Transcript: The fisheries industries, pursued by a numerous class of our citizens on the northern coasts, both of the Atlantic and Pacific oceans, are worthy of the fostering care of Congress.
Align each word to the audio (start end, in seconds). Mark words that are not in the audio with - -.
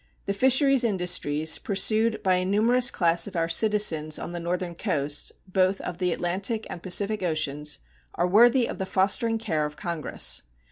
The 0.25 0.33
fisheries 0.33 0.83
industries, 0.83 1.59
pursued 1.59 2.23
by 2.23 2.37
a 2.37 2.43
numerous 2.43 2.89
class 2.89 3.27
of 3.27 3.35
our 3.35 3.47
citizens 3.47 4.17
on 4.17 4.31
the 4.31 4.39
northern 4.39 4.73
coasts, 4.73 5.31
both 5.47 5.79
of 5.81 5.99
the 5.99 6.11
Atlantic 6.11 6.65
and 6.71 6.81
Pacific 6.81 7.21
oceans, 7.21 7.77
are 8.15 8.25
worthy 8.27 8.65
of 8.67 8.79
the 8.79 8.87
fostering 8.87 9.37
care 9.37 9.63
of 9.63 9.77
Congress. 9.77 10.41